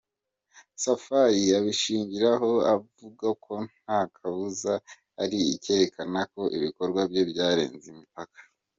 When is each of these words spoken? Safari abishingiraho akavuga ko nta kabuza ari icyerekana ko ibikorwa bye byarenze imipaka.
Safari 0.83 1.41
abishingiraho 1.59 2.49
akavuga 2.73 3.27
ko 3.45 3.53
nta 3.81 3.99
kabuza 4.15 4.73
ari 5.23 5.37
icyerekana 5.53 6.19
ko 6.33 6.41
ibikorwa 6.57 7.01
bye 7.11 7.23
byarenze 7.31 7.85
imipaka. 7.93 8.39